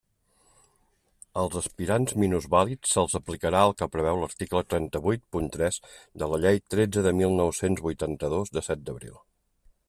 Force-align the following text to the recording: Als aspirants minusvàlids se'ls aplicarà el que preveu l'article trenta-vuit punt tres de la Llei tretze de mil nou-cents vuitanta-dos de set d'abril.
Als 1.41 1.57
aspirants 1.59 2.15
minusvàlids 2.23 2.93
se'ls 2.97 3.15
aplicarà 3.19 3.61
el 3.67 3.75
que 3.81 3.89
preveu 3.97 4.23
l'article 4.23 4.63
trenta-vuit 4.75 5.23
punt 5.37 5.51
tres 5.57 5.79
de 6.23 6.31
la 6.33 6.41
Llei 6.47 6.59
tretze 6.77 7.05
de 7.11 7.15
mil 7.21 7.37
nou-cents 7.43 7.85
vuitanta-dos 7.91 8.55
de 8.59 8.67
set 8.71 8.85
d'abril. 8.89 9.23